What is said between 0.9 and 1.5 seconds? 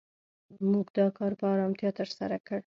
دا کار په